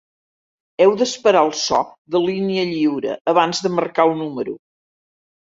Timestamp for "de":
2.15-2.21, 3.67-3.73